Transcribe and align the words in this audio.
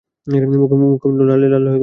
মুখমণ্ডল 0.83 1.25
লালে 1.29 1.47
লাল 1.49 1.65
হয়ে 1.65 1.71
গেল। 1.71 1.79